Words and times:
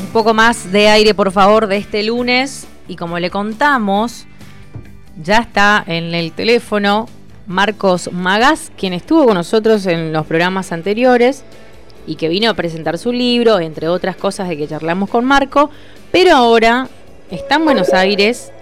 un 0.00 0.06
poco 0.12 0.34
más 0.34 0.72
de 0.72 0.88
aire, 0.88 1.14
por 1.14 1.32
favor, 1.32 1.66
de 1.66 1.76
este 1.76 2.02
lunes. 2.02 2.66
Y 2.88 2.96
como 2.96 3.18
le 3.18 3.30
contamos, 3.30 4.26
ya 5.22 5.38
está 5.38 5.84
en 5.86 6.14
el 6.14 6.32
teléfono 6.32 7.08
Marcos 7.46 8.10
Magas, 8.12 8.72
quien 8.76 8.92
estuvo 8.92 9.24
con 9.26 9.34
nosotros 9.34 9.86
en 9.86 10.12
los 10.12 10.26
programas 10.26 10.72
anteriores 10.72 11.44
y 12.06 12.16
que 12.16 12.28
vino 12.28 12.50
a 12.50 12.54
presentar 12.54 12.98
su 12.98 13.12
libro, 13.12 13.60
entre 13.60 13.88
otras 13.88 14.16
cosas 14.16 14.48
de 14.48 14.56
que 14.56 14.66
charlamos 14.66 15.08
con 15.08 15.24
Marco, 15.24 15.70
pero 16.10 16.34
ahora 16.34 16.88
está 17.30 17.56
en 17.56 17.64
Buenos 17.64 17.92
Aires, 17.92 18.52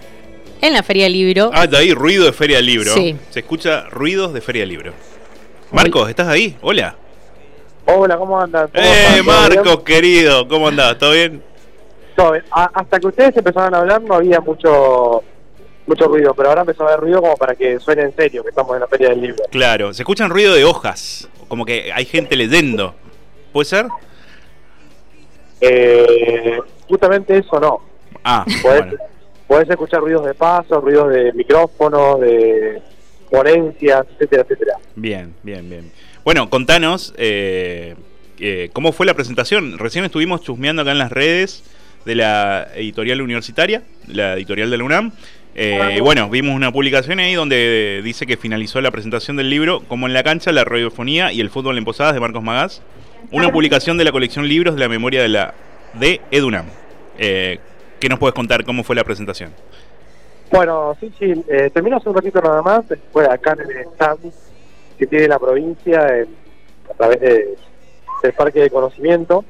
en 0.61 0.73
la 0.73 0.83
Feria 0.83 1.05
del 1.05 1.13
Libro. 1.13 1.49
Ah, 1.53 1.65
de 1.65 1.77
ahí 1.77 1.93
ruido 1.93 2.25
de 2.25 2.33
Feria 2.33 2.57
del 2.57 2.67
Libro. 2.67 2.93
Sí. 2.93 3.15
Se 3.31 3.39
escucha 3.39 3.89
ruidos 3.89 4.33
de 4.33 4.41
Feria 4.41 4.61
del 4.61 4.69
Libro. 4.69 4.93
Marcos, 5.71 6.09
¿estás 6.09 6.27
ahí? 6.27 6.55
Hola. 6.61 6.95
Hola, 7.93 8.17
¿cómo 8.17 8.39
andan? 8.39 8.69
¿Cómo 8.69 8.85
Eh. 8.85 9.21
Marcos, 9.23 9.81
querido, 9.83 10.47
¿cómo 10.47 10.67
andás? 10.67 10.97
¿Todo 10.97 11.11
bien? 11.11 11.41
Todo 12.15 12.31
bien. 12.33 12.43
A- 12.51 12.69
hasta 12.73 12.99
que 12.99 13.07
ustedes 13.07 13.35
empezaron 13.35 13.73
a 13.73 13.79
hablar 13.79 14.01
no 14.01 14.15
había 14.15 14.39
mucho 14.39 15.23
mucho 15.87 16.05
ruido, 16.07 16.33
pero 16.33 16.49
ahora 16.49 16.61
empezó 16.61 16.83
a 16.83 16.87
haber 16.89 17.01
ruido 17.01 17.21
como 17.21 17.35
para 17.35 17.55
que 17.55 17.79
suene 17.79 18.03
en 18.03 18.15
serio 18.15 18.43
que 18.43 18.49
estamos 18.49 18.73
en 18.75 18.79
la 18.81 18.87
feria 18.87 19.09
del 19.09 19.19
libro. 19.21 19.43
Claro, 19.49 19.93
se 19.93 20.03
escuchan 20.03 20.29
ruido 20.29 20.53
de 20.53 20.63
hojas, 20.63 21.27
como 21.49 21.65
que 21.65 21.91
hay 21.91 22.05
gente 22.05 22.35
leyendo. 22.37 22.93
¿Puede 23.51 23.65
ser? 23.65 23.87
Eh, 25.59 26.59
justamente 26.87 27.37
eso 27.37 27.59
no. 27.59 27.79
Ah, 28.23 28.45
Podés, 28.61 28.81
bueno. 28.85 28.93
podés 29.47 29.69
escuchar 29.69 29.99
ruidos 30.01 30.25
de 30.25 30.33
paso, 30.33 30.79
ruidos 30.79 31.09
de 31.11 31.33
micrófono, 31.33 32.17
de 32.19 32.81
ponencias, 33.29 34.05
etcétera, 34.13 34.43
etcétera. 34.43 34.77
Bien, 34.95 35.33
bien, 35.43 35.69
bien. 35.69 35.91
Bueno, 36.23 36.51
contanos 36.51 37.13
eh, 37.17 37.95
eh, 38.39 38.69
cómo 38.73 38.91
fue 38.91 39.05
la 39.05 39.15
presentación. 39.15 39.79
Recién 39.79 40.05
estuvimos 40.05 40.41
chusmeando 40.41 40.83
acá 40.83 40.91
en 40.91 40.99
las 40.99 41.11
redes 41.11 41.63
de 42.05 42.15
la 42.15 42.67
editorial 42.75 43.21
universitaria, 43.21 43.81
la 44.07 44.33
editorial 44.33 44.69
de 44.69 44.77
la 44.77 44.83
UNAM. 44.83 45.13
Eh, 45.55 45.95
y 45.97 45.99
bueno, 45.99 46.29
vimos 46.29 46.55
una 46.55 46.71
publicación 46.71 47.19
ahí 47.19 47.33
donde 47.33 48.01
dice 48.03 48.25
que 48.25 48.37
finalizó 48.37 48.79
la 48.79 48.91
presentación 48.91 49.35
del 49.35 49.49
libro 49.49 49.81
Como 49.81 50.07
en 50.07 50.13
la 50.13 50.23
cancha, 50.23 50.51
la 50.51 50.63
radiofonía 50.63 51.33
y 51.33 51.41
el 51.41 51.49
fútbol 51.49 51.77
en 51.77 51.85
posadas 51.85 52.13
de 52.13 52.19
Marcos 52.19 52.43
Magás. 52.43 52.81
Una 53.31 53.51
publicación 53.51 53.97
de 53.97 54.03
la 54.03 54.11
colección 54.11 54.47
Libros 54.47 54.75
de 54.75 54.79
la 54.79 54.89
memoria 54.89 55.21
de 55.21 55.29
la 55.29 55.53
de 55.93 56.21
Edunam. 56.29 56.67
Eh, 57.17 57.59
¿Qué 57.99 58.09
nos 58.09 58.19
puedes 58.19 58.33
contar? 58.35 58.63
¿Cómo 58.63 58.83
fue 58.83 58.95
la 58.95 59.03
presentación? 59.03 59.51
Bueno, 60.51 60.95
sí, 60.99 61.11
sí, 61.17 61.33
eh, 61.49 61.69
termino 61.73 61.97
hace 61.97 62.09
un 62.09 62.15
ratito 62.15 62.41
nada 62.41 62.61
más, 62.61 62.83
fue 63.11 63.25
acá 63.25 63.53
en 63.53 63.61
el 63.61 63.87
stand 63.93 64.33
que 65.01 65.07
tiene 65.07 65.27
la 65.27 65.39
provincia 65.39 66.15
en- 66.15 66.27
a 66.91 66.93
través 66.93 67.19
de- 67.19 67.55
del 68.21 68.33
Parque 68.33 68.59
de 68.61 68.69
Conocimiento. 68.69 69.43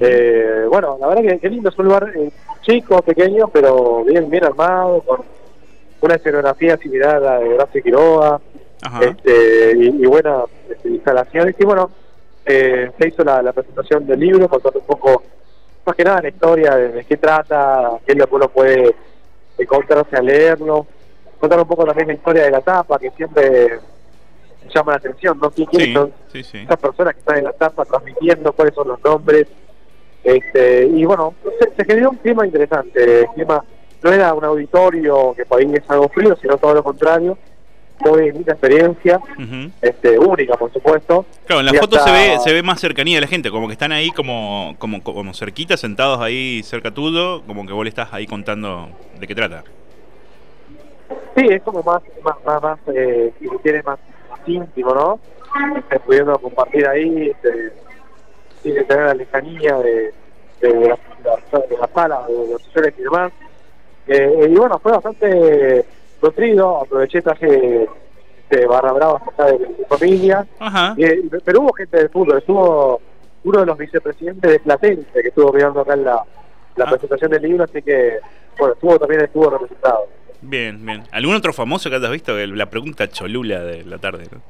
Eh, 0.00 0.64
bueno, 0.68 0.96
la 1.00 1.06
verdad 1.06 1.22
que, 1.22 1.38
que 1.38 1.48
lindo, 1.48 1.68
es 1.68 1.78
un 1.78 1.84
lugar 1.84 2.10
eh, 2.16 2.32
chico, 2.62 3.00
pequeño, 3.02 3.46
pero 3.48 4.02
bien 4.02 4.28
bien 4.28 4.44
armado, 4.44 5.00
con 5.02 5.20
una 6.00 6.14
escenografía 6.16 6.76
similar 6.78 7.16
a 7.16 7.20
la 7.20 7.38
de 7.38 7.54
Horacio 7.54 7.82
Quiroga, 7.84 8.40
Ajá. 8.82 9.00
este, 9.04 9.76
y, 9.76 9.86
y 10.02 10.06
buenas 10.06 10.44
este, 10.68 10.88
instalaciones. 10.88 11.54
Y 11.56 11.64
bueno, 11.64 11.88
eh, 12.44 12.90
se 12.98 13.08
hizo 13.08 13.22
la, 13.22 13.42
la 13.42 13.52
presentación 13.52 14.04
del 14.08 14.18
libro, 14.18 14.48
contando 14.48 14.80
un 14.80 14.86
poco, 14.86 15.22
más 15.86 15.94
que 15.94 16.02
nada, 16.02 16.20
la 16.22 16.28
historia 16.30 16.74
de, 16.74 16.88
de 16.88 17.04
qué 17.04 17.16
trata, 17.16 17.92
qué 18.04 18.10
es 18.12 18.18
lo 18.18 18.26
que 18.26 18.34
uno 18.34 18.48
puede 18.48 18.92
encontrarse 19.56 20.16
a 20.16 20.20
leerlo, 20.22 20.84
contar 21.38 21.60
un 21.60 21.68
poco 21.68 21.84
también 21.84 22.08
la 22.08 22.14
historia 22.14 22.42
de 22.42 22.50
la 22.50 22.60
tapa, 22.60 22.98
que 22.98 23.10
siempre 23.12 23.78
llama 24.74 24.92
la 24.92 24.98
atención, 24.98 25.38
¿no? 25.40 25.50
¿Quién- 25.50 25.66
quiénes 25.68 25.88
Sí, 25.88 25.94
son 25.94 26.12
sí, 26.32 26.42
sí. 26.44 26.58
esas 26.58 26.76
personas 26.78 27.14
que 27.14 27.20
están 27.20 27.38
en 27.38 27.44
la 27.44 27.52
tapa 27.52 27.84
transmitiendo 27.84 28.52
cuáles 28.52 28.74
son 28.74 28.88
los 28.88 29.02
nombres? 29.04 29.46
Este, 30.22 30.86
y 30.86 31.04
bueno, 31.04 31.34
se, 31.58 31.70
se 31.74 31.84
generó 31.84 32.10
un 32.10 32.16
clima 32.16 32.44
interesante, 32.46 33.20
el 33.22 33.26
clima 33.28 33.64
no 34.02 34.12
era 34.12 34.34
un 34.34 34.44
auditorio 34.44 35.32
que 35.34 35.46
por 35.46 35.60
ahí 35.60 35.70
es 35.72 35.88
algo 35.88 36.08
frío, 36.10 36.36
sino 36.40 36.58
todo 36.58 36.74
lo 36.74 36.82
contrario, 36.84 37.38
muy 38.00 38.30
linda 38.32 38.52
experiencia, 38.52 39.20
este, 39.82 40.18
única 40.18 40.56
por 40.56 40.72
supuesto. 40.72 41.24
Claro, 41.46 41.60
en 41.60 41.66
la 41.66 41.72
Y 41.74 41.78
foto 41.78 41.98
se 41.98 42.10
ve, 42.10 42.38
se 42.42 42.52
ve 42.52 42.62
más 42.62 42.80
cercanía 42.80 43.16
de 43.16 43.20
la 43.22 43.26
gente, 43.26 43.50
como 43.50 43.66
que 43.66 43.72
están 43.74 43.92
ahí 43.92 44.10
como, 44.10 44.74
como, 44.78 45.02
como 45.02 45.32
cerquita, 45.34 45.76
sentados 45.76 46.20
ahí 46.20 46.62
cerca 46.64 46.90
tuyo, 46.92 47.42
como 47.46 47.66
que 47.66 47.72
vos 47.72 47.84
le 47.84 47.88
estás 47.90 48.12
ahí 48.12 48.26
contando 48.26 48.88
de 49.18 49.26
qué 49.26 49.34
trata. 49.34 49.64
Sí, 51.36 51.46
es 51.48 51.62
como 51.62 51.82
más, 51.82 52.02
más, 52.22 52.36
más, 52.44 52.62
más 52.62 52.78
eh, 52.94 53.32
si 53.38 53.48
se 53.48 53.56
quiere, 53.58 53.82
más, 53.82 53.98
más 53.98 54.09
íntimo, 54.46 54.94
¿no? 54.94 55.20
Este, 55.76 55.98
pudiendo 56.00 56.38
compartir 56.38 56.86
ahí, 56.86 57.30
este, 57.30 57.72
sin 58.62 58.74
tener 58.86 59.06
la 59.06 59.14
lejanía 59.14 59.76
de, 59.78 60.12
de, 60.60 60.74
la, 60.88 60.98
de 61.68 61.76
la 61.78 61.88
sala, 61.94 62.26
de 62.28 62.52
los 62.52 62.62
señores 62.72 62.94
y 62.98 63.02
demás. 63.02 63.32
Eh, 64.06 64.48
y 64.50 64.54
bueno, 64.56 64.78
fue 64.78 64.92
bastante 64.92 65.84
nutrido, 66.22 66.78
aproveché, 66.82 67.22
traje 67.22 67.88
este, 68.42 68.66
barra 68.66 68.92
brava 68.92 69.20
acá 69.26 69.46
de 69.46 69.58
mi 69.58 69.84
familia, 69.88 70.46
Ajá. 70.58 70.94
y, 70.96 71.04
eh, 71.04 71.22
pero 71.44 71.60
hubo 71.62 71.72
gente 71.72 71.96
del 71.96 72.08
fútbol, 72.10 72.38
estuvo 72.38 73.00
uno 73.44 73.60
de 73.60 73.66
los 73.66 73.78
vicepresidentes 73.78 74.50
de 74.50 74.60
Platense 74.60 75.22
que 75.22 75.28
estuvo 75.28 75.52
mirando 75.52 75.80
acá 75.80 75.94
en 75.94 76.04
la, 76.04 76.22
la 76.76 76.84
Ah. 76.84 76.90
presentación 76.90 77.30
del 77.30 77.42
libro, 77.42 77.64
así 77.64 77.82
que, 77.82 78.18
bueno, 78.58 78.74
estuvo 78.74 78.98
también 78.98 79.22
estuvo 79.22 79.50
representado. 79.50 80.06
Bien, 80.42 80.84
bien. 80.84 81.04
¿Algún 81.12 81.34
otro 81.34 81.52
famoso 81.52 81.90
que 81.90 81.96
hayas 81.96 82.10
visto? 82.10 82.34
La 82.34 82.66
pregunta 82.66 83.08
cholula 83.08 83.60
de 83.60 83.84
la 83.84 83.98
tarde, 83.98 84.26
¿no? 84.32 84.40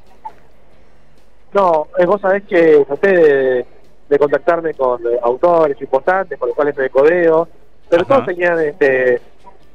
No, 1.52 1.88
eh, 1.98 2.06
vos 2.06 2.20
sabés 2.20 2.44
que 2.44 2.84
traté 2.86 3.08
de, 3.16 3.66
de 4.08 4.18
contactarme 4.18 4.72
con 4.74 5.00
eh, 5.04 5.18
autores 5.22 5.80
importantes, 5.80 6.38
con 6.38 6.48
los 6.48 6.54
cuales 6.56 6.76
me 6.76 6.88
codeo, 6.90 7.48
pero 7.88 8.02
Ajá. 8.02 8.14
todos 8.14 8.26
tenían, 8.26 8.60
este, 8.60 9.20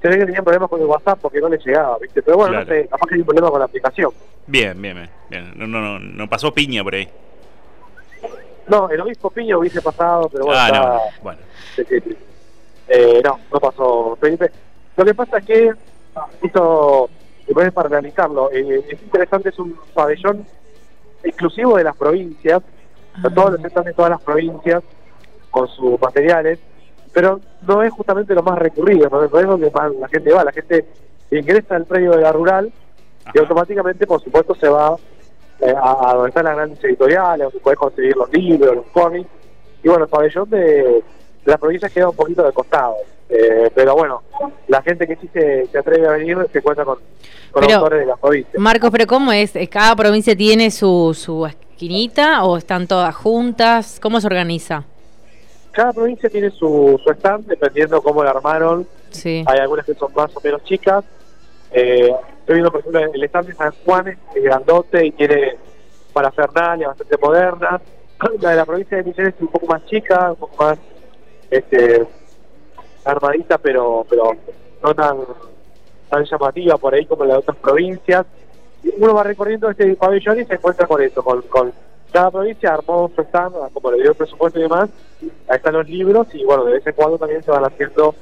se 0.01 0.07
ve 0.07 0.17
que 0.19 0.25
tenían 0.25 0.43
problemas 0.45 0.69
con 0.69 0.79
el 0.79 0.87
WhatsApp 0.87 1.19
porque 1.21 1.41
no 1.41 1.49
les 1.49 1.65
llegaba, 1.65 1.97
¿viste? 1.99 2.21
Pero 2.21 2.37
bueno, 2.37 2.53
Claro. 2.53 2.65
no 2.65 2.73
sé, 2.73 2.87
capaz 2.87 3.07
que 3.07 3.15
hay 3.15 3.19
un 3.21 3.25
problema 3.27 3.49
con 3.49 3.59
la 3.59 3.65
aplicación. 3.65 4.11
Bien, 4.47 4.81
bien, 4.81 5.09
bien. 5.29 5.51
No, 5.55 5.67
no, 5.67 5.81
no, 5.81 5.99
no 5.99 6.29
pasó 6.29 6.53
piña 6.53 6.81
por 6.81 6.95
ahí. 6.95 7.09
No, 8.67 8.89
el 8.89 8.99
obispo 9.01 9.29
Piño 9.29 9.59
hubiese 9.59 9.79
pasado, 9.81 10.27
pero 10.29 10.45
bueno, 10.45 10.59
ah, 10.59 10.69
no. 10.71 10.99
Bueno. 11.21 11.39
Eh, 12.87 13.21
no, 13.23 13.39
no 13.51 13.59
pasó, 13.59 14.17
Felipe. 14.19 14.49
Lo 14.97 15.05
que 15.05 15.13
pasa 15.13 15.37
es 15.37 15.45
que, 15.45 15.71
esto, 16.41 17.09
después 17.45 17.71
para 17.71 17.89
realizarlo, 17.89 18.51
eh, 18.51 18.85
es 18.89 19.01
interesante, 19.01 19.49
es 19.49 19.59
un 19.59 19.77
pabellón 19.93 20.45
exclusivo 21.23 21.77
de 21.77 21.83
las 21.83 21.95
provincias, 21.95 22.61
a 23.23 23.29
todos 23.29 23.51
los 23.51 23.71
stands 23.71 23.85
de 23.87 23.93
todas 23.93 24.11
las 24.11 24.21
provincias 24.21 24.83
con 25.49 25.67
sus 25.67 25.99
materiales, 25.99 26.59
pero 27.13 27.39
no 27.65 27.81
es 27.81 27.91
justamente 27.93 28.35
lo 28.35 28.43
más 28.43 28.59
recurrido, 28.59 29.09
no 29.09 29.23
es 29.23 29.31
donde 29.31 29.71
más 29.71 29.95
la 29.95 30.07
gente 30.09 30.33
va, 30.33 30.43
la 30.43 30.51
gente 30.51 30.85
ingresa 31.31 31.75
al 31.75 31.85
predio 31.85 32.11
de 32.11 32.21
la 32.21 32.31
rural 32.31 32.71
y 33.33 33.39
automáticamente, 33.39 34.05
por 34.05 34.21
supuesto, 34.21 34.53
se 34.55 34.67
va 34.67 34.95
eh, 35.61 35.73
a, 35.75 36.11
a 36.11 36.13
donde 36.13 36.29
están 36.29 36.45
las 36.45 36.55
grandes 36.55 36.83
editoriales, 36.83 37.45
donde 37.45 37.59
puedes 37.59 37.79
conseguir 37.79 38.15
los 38.15 38.31
libros, 38.31 38.75
los 38.75 38.85
cómics, 38.87 39.29
y 39.81 39.87
bueno, 39.87 40.03
el 40.03 40.09
pabellón 40.09 40.49
de, 40.49 40.59
de 40.59 41.03
las 41.45 41.59
provincias 41.59 41.91
queda 41.91 42.09
un 42.09 42.15
poquito 42.15 42.43
de 42.43 42.51
costado. 42.51 42.95
Eh, 43.27 43.71
pero 43.73 43.95
bueno, 43.95 44.21
la 44.67 44.81
gente 44.83 45.07
que 45.07 45.15
sí 45.15 45.27
se, 45.33 45.65
se 45.67 45.77
atreve 45.77 46.07
a 46.07 46.11
venir 46.11 46.37
se 46.51 46.59
encuentra 46.59 46.85
con, 46.85 46.99
con 47.51 47.61
Pero- 47.65 47.77
autores 47.77 47.99
de 48.01 48.05
las 48.05 48.19
provincias. 48.19 48.55
Marcos, 48.59 48.89
pero 48.91 49.07
¿cómo 49.07 49.31
es? 49.31 49.53
¿Cada 49.69 49.95
provincia 49.95 50.35
tiene 50.35 50.69
su, 50.71 51.13
su 51.19 51.45
esquinita 51.45 52.43
o 52.43 52.57
están 52.57 52.87
todas 52.87 53.15
juntas? 53.15 53.99
¿Cómo 54.01 54.21
se 54.21 54.27
organiza? 54.27 54.83
Cada 55.71 55.91
provincia 55.91 56.29
tiene 56.29 56.51
su, 56.51 56.99
su 57.03 57.11
stand, 57.11 57.47
dependiendo 57.47 58.01
cómo 58.01 58.23
la 58.23 58.29
armaron. 58.29 58.87
Sí. 59.09 59.43
Hay 59.47 59.59
algunas 59.59 59.85
que 59.85 59.93
son 59.95 60.13
más 60.15 60.29
o 60.35 60.39
menos 60.41 60.63
chicas. 60.63 61.03
Eh, 61.71 62.13
estoy 62.39 62.55
viendo, 62.55 62.71
por 62.71 62.79
ejemplo, 62.81 63.01
el 63.13 63.23
stand 63.25 63.47
de 63.47 63.53
San 63.55 63.73
Juan 63.83 64.07
es 64.07 64.43
grandote 64.43 65.05
y 65.05 65.11
tiene 65.11 65.55
parafernalia 66.13 66.87
bastante 66.89 67.17
moderna. 67.17 67.81
La 68.39 68.51
de 68.51 68.55
la 68.55 68.65
provincia 68.65 68.95
de 68.97 69.03
Misiones 69.03 69.33
es 69.35 69.41
un 69.41 69.47
poco 69.49 69.65
más 69.65 69.85
chica, 69.87 70.29
un 70.31 70.37
poco 70.37 70.63
más 70.63 70.77
este, 71.51 72.05
armadita, 73.05 73.57
pero 73.57 74.05
pero 74.09 74.31
no 74.83 74.95
tan, 74.95 75.17
tan 76.09 76.25
llamativa 76.25 76.77
por 76.77 76.93
ahí 76.93 77.05
como 77.05 77.25
la 77.25 77.33
de 77.33 77.39
otras 77.39 77.57
provincias. 77.57 78.25
Uno 78.97 79.15
va 79.15 79.23
recorriendo 79.23 79.69
este 79.69 79.95
pabellón 79.95 80.41
y 80.41 80.45
se 80.45 80.55
encuentra 80.55 80.85
con 80.85 81.01
eso, 81.01 81.23
con, 81.23 81.41
con 81.43 81.73
cada 82.11 82.31
provincia 82.31 82.73
armó 82.73 83.11
su 83.13 83.21
stand, 83.23 83.55
como 83.73 83.91
le 83.91 84.01
dio 84.01 84.11
el 84.11 84.15
presupuesto 84.15 84.59
y 84.59 84.63
demás. 84.63 84.89
Ahí 85.47 85.57
están 85.57 85.73
los 85.73 85.89
libros 85.89 86.27
y 86.33 86.45
bueno, 86.45 86.63
de 86.63 86.73
vez 86.73 86.87
en 86.87 86.93
cuando 86.93 87.17
también 87.17 87.43
se 87.43 87.51
van 87.51 87.65
haciendo 87.65 88.15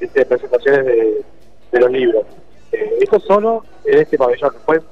este, 0.00 0.26
presentaciones 0.26 0.84
de, 0.84 1.80
los 1.80 1.90
libros. 1.90 2.24
Eh, 2.72 2.98
esto 3.00 3.18
solo 3.20 3.64
en 3.84 4.00
este 4.00 4.18
pabellón. 4.18 4.52
Después 4.52 4.82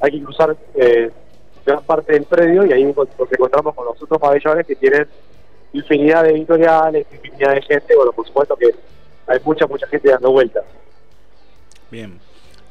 hay 0.00 0.12
que 0.12 0.22
cruzar 0.22 0.56
eh, 0.74 1.10
gran 1.64 1.82
parte 1.82 2.12
del 2.12 2.24
predio 2.24 2.64
y 2.64 2.72
ahí 2.72 2.84
nos 2.84 3.08
encontramos 3.32 3.74
con 3.74 3.86
los 3.86 4.00
otros 4.00 4.20
pabellones 4.20 4.66
que 4.66 4.76
tienen 4.76 5.08
infinidad 5.72 6.24
de 6.24 6.30
editoriales, 6.30 7.06
infinidad 7.12 7.54
de 7.54 7.62
gente. 7.62 7.96
Bueno, 7.96 8.12
por 8.12 8.26
supuesto 8.26 8.56
que 8.56 8.74
hay 9.26 9.38
mucha, 9.44 9.66
mucha 9.66 9.86
gente 9.88 10.10
dando 10.10 10.30
vueltas. 10.30 10.64
Bien. 11.90 12.18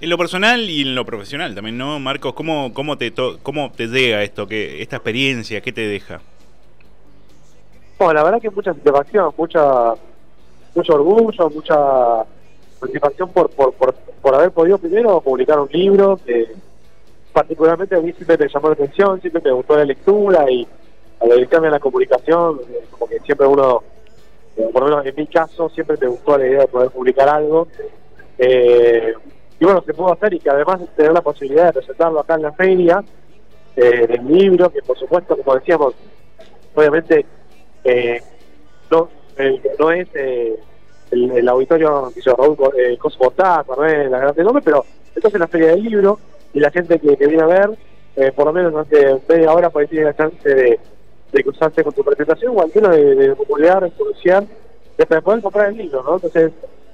En 0.02 0.10
lo 0.10 0.18
personal 0.18 0.70
y 0.70 0.82
en 0.82 0.94
lo 0.94 1.06
profesional 1.06 1.56
también, 1.56 1.78
¿no, 1.78 2.00
Marcos? 2.00 2.34
¿Cómo, 2.34 2.74
cómo, 2.74 2.98
te, 2.98 3.12
to- 3.12 3.40
cómo 3.42 3.72
te 3.72 3.88
llega 3.88 4.24
esto, 4.24 4.46
que 4.46 4.82
esta 4.82 4.98
experiencia, 4.98 5.62
qué 5.62 5.72
te 5.72 5.82
deja? 5.88 6.20
Bueno, 7.98 8.14
la 8.16 8.24
verdad 8.24 8.42
que 8.42 8.50
mucha 8.50 8.74
satisfacción, 8.74 9.34
mucha, 9.38 9.94
mucho 10.76 10.94
orgullo, 10.96 11.50
mucha 11.50 12.26
satisfacción 12.82 13.30
por, 13.30 13.50
por, 13.52 13.74
por, 13.74 13.94
por 13.96 14.36
haber 14.36 14.52
podido 14.52 14.78
primero 14.78 15.22
publicar 15.22 15.60
un 15.62 15.70
libro 15.72 16.20
que 16.26 16.48
particularmente 17.32 17.96
a 17.96 18.00
mí 18.02 18.12
siempre 18.12 18.38
me 18.38 18.50
llamó 18.54 18.68
la 18.68 18.74
atención, 18.74 19.22
siempre 19.22 19.42
me 19.46 19.52
gustó 19.52 19.78
la 19.78 19.86
lectura 19.86 20.46
y 20.52 20.68
al 21.20 21.30
dedicarme 21.30 21.68
a 21.68 21.72
la 21.72 21.80
comunicación, 21.80 22.62
eh, 22.70 22.86
como 22.92 23.08
que 23.08 23.20
siempre 23.20 23.48
uno, 23.48 23.84
por 24.74 24.84
lo 24.84 24.90
menos 24.90 25.06
en 25.06 25.16
mi 25.16 25.28
caso, 25.28 25.70
siempre 25.70 25.98
me 26.00 26.08
gustó 26.08 26.38
la 26.38 26.48
idea 26.48 26.62
de 26.62 26.68
poder 26.68 26.90
publicar 26.92 27.30
algo. 27.30 27.68
Eh, 28.38 29.14
y 29.60 29.66
bueno, 29.66 29.82
se 29.86 29.94
pudo 29.94 30.12
hacer 30.12 30.34
y 30.34 30.40
que 30.40 30.50
además 30.50 30.82
de 30.82 30.88
tener 30.88 31.14
la 31.14 31.22
posibilidad 31.22 31.68
de 31.68 31.74
presentarlo 31.74 32.20
acá 32.20 32.36
en 32.36 32.42
la 32.42 32.52
feria 32.52 33.04
eh, 33.76 34.08
del 34.08 34.28
libro, 34.28 34.70
que 34.70 34.82
por 34.82 34.98
supuesto, 34.98 35.38
como 35.38 35.56
decíamos, 35.56 35.94
obviamente 36.76 37.26
eh, 37.84 38.22
no, 38.92 39.10
eh, 39.38 39.62
no 39.80 39.92
es 39.92 40.08
el, 41.12 41.48
auditorio 41.48 42.12
que 42.14 42.20
hizo 42.20 42.36
Raúl 42.36 42.58
eh, 42.78 42.98
Cosmo 42.98 43.32
Taza, 43.32 43.76
no 43.76 43.86
es 43.86 44.10
la 44.10 44.20
grande 44.20 44.44
nombre, 44.44 44.64
pero 44.64 44.86
esto 45.16 45.28
es 45.28 45.40
la 45.40 45.48
feria 45.48 45.68
del 45.68 45.84
libro 45.84 46.20
y 46.54 46.60
la 46.60 46.72
gente 46.72 47.00
que, 47.00 47.16
viene 47.16 47.44
a 47.44 47.46
ver, 47.46 48.34
por 48.34 48.46
lo 48.46 48.54
menos 48.54 48.72
durante 48.72 49.22
media 49.30 49.54
hora, 49.54 49.72
ahí 49.74 49.88
tiene 49.88 50.06
la 50.06 50.16
chance 50.16 50.50
de, 50.50 50.80
de 51.32 51.44
cruzarse 51.44 51.84
con 51.84 51.94
tu 51.94 52.04
presentación 52.04 52.54
o 52.56 52.62
al 52.62 52.72
menos 52.74 52.96
de, 52.96 53.16
de 53.16 53.36
popular, 53.36 53.84
de 53.84 53.92
pronunciar, 53.92 54.46
de 54.98 55.06
poder 55.06 55.42
comprar 55.42 55.70
el 55.70 55.78
libro, 55.78 56.04
¿no? 56.04 56.16
Entonces, 56.16 56.52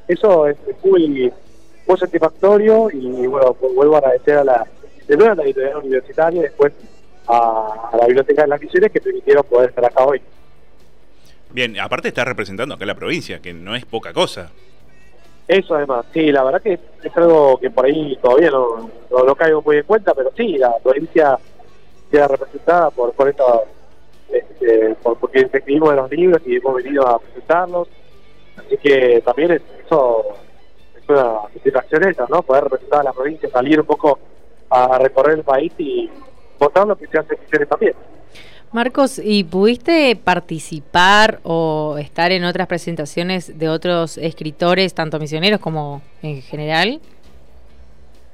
eso 0.08 0.48
es 0.48 0.58
muy, 0.84 1.32
muy 1.88 1.98
satisfactorio 1.98 2.90
y 2.92 3.28
bueno, 3.28 3.54
pues 3.54 3.74
vuelvo 3.76 3.96
a 3.96 4.00
agradecer 4.00 4.38
a 4.38 4.44
la, 4.44 4.68
de 5.08 5.18
nuevo 5.18 5.32
a 5.32 5.36
la 5.36 5.44
editorial 5.44 5.78
universitaria 5.78 6.40
y 6.40 6.44
después 6.44 6.74
a, 7.28 7.90
a 7.92 7.98
la 7.98 8.06
Biblioteca 8.08 8.44
de 8.44 8.48
las 8.48 8.62
Misiones 8.62 8.92
que 8.92 9.02
permitieron 9.02 9.44
poder 9.44 9.70
estar 9.70 9.86
acá 9.86 10.04
hoy. 10.04 10.22
Bien, 11.52 11.80
aparte 11.80 12.08
está 12.08 12.24
representando 12.24 12.76
acá 12.76 12.86
la 12.86 12.96
provincia, 12.96 13.40
que 13.40 13.54
no 13.54 13.76
es 13.76 13.86
poca 13.86 14.14
cosa. 14.14 14.52
Eso 15.48 15.76
además, 15.76 16.06
sí, 16.14 16.32
la 16.32 16.44
verdad 16.44 16.62
que 16.62 16.80
es 17.04 17.18
algo 17.18 17.60
que 17.60 17.70
por 17.70 17.86
ahí 17.86 18.18
todavía 18.22 18.52
no, 18.52 18.90
no, 19.10 19.24
no 19.26 19.36
caigo 19.36 19.62
muy 19.62 19.78
en 19.78 19.84
cuenta, 19.84 20.14
pero 20.14 20.32
sí, 20.36 20.58
la 20.58 20.74
provincia 20.82 21.38
queda 22.10 22.28
representada 22.30 22.90
por, 22.90 23.12
por 23.12 23.28
esto, 23.28 23.66
este, 24.62 24.96
por, 25.02 25.18
porque 25.18 25.42
escribimos 25.42 25.90
de 25.90 25.96
los 25.96 26.12
libros 26.12 26.42
y 26.46 26.58
hemos 26.58 26.76
venido 26.76 27.08
a 27.08 27.20
presentarlos, 27.20 27.88
así 28.58 28.78
que 28.78 29.22
también 29.26 29.52
es, 29.52 29.62
eso 29.86 30.26
es 30.96 31.10
una 31.10 31.42
satisfacción 31.54 32.08
esa, 32.08 32.26
¿no? 32.30 32.42
Poder 32.44 32.66
representar 32.66 33.02
a 33.02 33.04
la 33.04 33.14
provincia, 33.14 33.50
salir 33.50 33.80
un 33.80 33.86
poco 33.86 34.20
a 34.70 35.00
recorrer 35.00 35.40
el 35.40 35.44
país 35.44 35.74
y 35.78 36.10
mostrar 36.60 36.88
lo 36.88 36.96
que 36.96 37.08
se 37.08 37.18
hace 37.18 37.34
en 37.34 37.42
Misiones 37.42 37.70
también. 37.70 37.94
Marcos, 38.72 39.20
¿y 39.22 39.44
pudiste 39.44 40.16
participar 40.16 41.40
o 41.44 41.98
estar 42.00 42.32
en 42.32 42.46
otras 42.46 42.68
presentaciones 42.68 43.60
de 43.60 43.68
otros 43.68 44.18
escritores, 44.18 44.94
tanto 44.94 45.20
misioneros 45.20 45.60
como 45.60 46.02
en 46.22 46.42
general? 46.42 47.02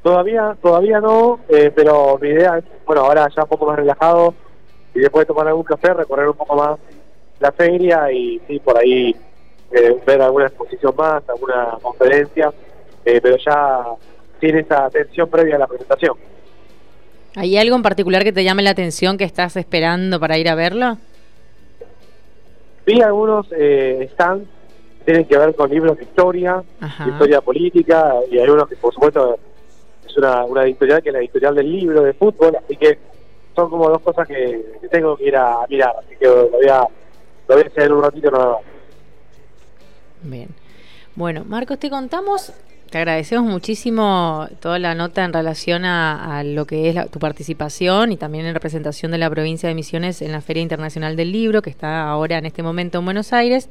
Todavía, 0.03 0.55
todavía 0.61 0.99
no, 0.99 1.39
eh, 1.49 1.71
pero 1.73 2.19
mi 2.21 2.29
idea 2.29 2.59
es, 2.59 2.65
bueno, 2.85 3.01
ahora 3.01 3.27
ya 3.35 3.43
un 3.43 3.49
poco 3.49 3.65
más 3.65 3.77
relajado 3.77 4.35
y 4.97 4.99
después 4.99 5.27
de 5.27 5.27
tomar 5.27 5.47
algún 5.47 5.63
café, 5.63 5.93
recorrer 5.93 6.27
un 6.27 6.35
poco 6.35 6.55
más 6.55 6.79
la 7.39 7.51
feria 7.51 8.11
y 8.11 8.41
sí, 8.47 8.57
por 8.57 8.79
ahí 8.79 9.15
eh, 9.71 9.95
ver 10.07 10.21
alguna 10.23 10.47
exposición 10.47 10.95
más, 10.97 11.21
alguna 11.29 11.77
conferencia, 11.83 12.51
eh, 13.05 13.19
pero 13.21 13.37
ya 13.37 13.83
sin 14.41 14.57
esa 14.57 14.85
atención 14.85 15.29
previa 15.29 15.57
a 15.57 15.59
la 15.59 15.67
presentación. 15.67 16.15
¿Hay 17.35 17.55
algo 17.57 17.75
en 17.75 17.83
particular 17.83 18.23
que 18.23 18.33
te 18.33 18.43
llame 18.43 18.63
la 18.63 18.71
atención 18.71 19.19
que 19.19 19.23
estás 19.23 19.55
esperando 19.55 20.19
para 20.19 20.39
ir 20.39 20.49
a 20.49 20.55
verlo? 20.55 20.97
Vi 22.83 22.99
algunos 22.99 23.45
eh, 23.51 24.09
stands 24.13 24.47
que 24.97 25.05
tienen 25.05 25.25
que 25.25 25.37
ver 25.37 25.53
con 25.53 25.69
libros 25.69 25.95
de 25.97 26.05
historia, 26.05 26.63
de 26.79 27.11
historia 27.11 27.41
política, 27.41 28.15
y 28.31 28.39
hay 28.39 28.49
unos 28.49 28.67
que 28.67 28.77
por 28.77 28.91
supuesto 28.95 29.37
es 30.07 30.17
una, 30.17 30.43
una 30.45 30.63
editorial 30.63 31.03
que 31.03 31.09
es 31.09 31.13
la 31.13 31.19
editorial 31.19 31.53
del 31.53 31.71
libro 31.71 32.01
de 32.01 32.13
fútbol, 32.13 32.55
así 32.55 32.75
que 32.77 32.97
son 33.57 33.71
como 33.71 33.89
dos 33.89 34.01
cosas 34.03 34.27
que, 34.27 34.77
tengo 34.91 35.17
que 35.17 35.25
ir 35.25 35.35
a 35.35 35.65
mirar, 35.67 35.95
así 35.97 36.15
que 36.15 36.27
lo 36.27 36.47
voy 36.49 36.67
a, 36.67 36.81
lo 37.47 37.55
voy 37.55 37.63
a 37.63 37.67
hacer 37.67 37.91
un 37.91 38.03
ratito 38.03 38.29
nada 38.29 38.49
más. 38.51 38.61
Bien. 40.21 40.49
Bueno, 41.15 41.43
Marcos, 41.43 41.79
te 41.79 41.89
contamos, 41.89 42.53
te 42.91 42.99
agradecemos 42.99 43.49
muchísimo 43.49 44.47
toda 44.59 44.77
la 44.77 44.93
nota 44.93 45.25
en 45.25 45.33
relación 45.33 45.85
a, 45.85 46.43
lo 46.43 46.65
que 46.65 46.89
es 46.89 47.09
tu 47.09 47.17
participación 47.17 48.11
y 48.11 48.17
también 48.17 48.45
en 48.45 48.53
representación 48.53 49.11
de 49.11 49.17
la 49.17 49.27
provincia 49.27 49.67
de 49.67 49.73
Misiones 49.73 50.21
en 50.21 50.33
la 50.33 50.41
Feria 50.41 50.61
Internacional 50.61 51.15
del 51.15 51.31
Libro, 51.31 51.63
que 51.63 51.71
está 51.71 52.07
ahora 52.07 52.37
en 52.37 52.45
este 52.45 52.61
momento 52.61 52.99
en 52.99 53.05
Buenos 53.05 53.33
Aires. 53.33 53.69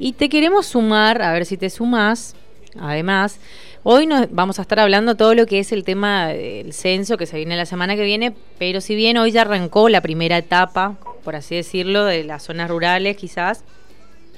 Y 0.00 0.14
te 0.14 0.28
queremos 0.28 0.66
sumar, 0.66 1.22
a 1.22 1.32
ver 1.32 1.46
si 1.46 1.56
te 1.56 1.70
sumas, 1.70 2.34
además, 2.78 3.38
hoy 3.82 4.06
nos 4.06 4.30
vamos 4.32 4.58
a 4.58 4.62
estar 4.62 4.80
hablando 4.80 5.14
todo 5.16 5.34
lo 5.34 5.46
que 5.46 5.58
es 5.58 5.72
el 5.72 5.84
tema 5.84 6.28
del 6.28 6.72
censo 6.72 7.16
que 7.16 7.26
se 7.26 7.36
viene 7.36 7.56
la 7.56 7.66
semana 7.66 7.96
que 7.96 8.04
viene, 8.04 8.32
pero 8.58 8.80
si 8.80 8.94
bien 8.94 9.16
hoy 9.18 9.32
ya 9.32 9.42
arrancó 9.42 9.88
la 9.88 10.00
primera 10.00 10.38
etapa, 10.38 10.96
por 11.24 11.36
así 11.36 11.54
decirlo, 11.56 12.04
de 12.04 12.24
las 12.24 12.42
zonas 12.44 12.68
rurales 12.70 13.16
quizás, 13.16 13.64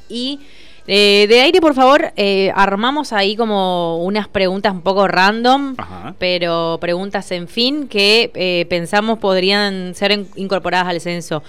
y 0.08 0.40
eh, 0.86 1.24
de 1.28 1.40
aire, 1.40 1.60
por 1.62 1.72
favor, 1.74 2.12
eh, 2.16 2.52
armamos 2.54 3.14
ahí 3.14 3.36
como 3.36 4.04
unas 4.04 4.28
preguntas 4.28 4.72
un 4.72 4.82
poco 4.82 5.08
random, 5.08 5.74
Ajá. 5.78 6.14
pero 6.18 6.76
preguntas 6.80 7.30
en 7.32 7.48
fin 7.48 7.88
que 7.88 8.30
eh, 8.34 8.66
pensamos 8.68 9.18
podrían 9.18 9.94
ser 9.94 10.12
in- 10.12 10.28
incorporadas 10.36 10.88
al 10.88 11.00
censo. 11.00 11.42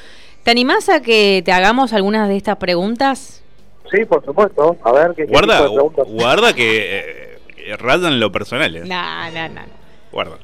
¿Te 0.43 0.51
animás 0.51 0.87
a 0.87 1.01
que 1.01 1.41
te 1.43 1.51
hagamos 1.51 1.91
algunas 1.91 2.29
de 2.29 2.37
estas 2.37 2.55
preguntas? 2.57 3.41
Sí, 3.91 4.05
por 4.05 4.23
supuesto, 4.25 4.75
a 4.83 4.91
ver 4.91 5.11
qué, 5.15 5.25
qué 5.25 5.31
Guarda, 5.31 5.57
tipo 5.57 5.69
de 5.69 5.75
preguntas. 5.75 6.07
guarda 6.09 6.53
que 6.53 7.37
eh, 7.57 7.77
rayan 7.77 8.19
lo 8.19 8.31
personal. 8.31 8.75
eh. 8.75 8.81
No, 8.85 9.31
no, 9.31 9.49
no. 9.49 9.61
Guarda. 10.11 10.37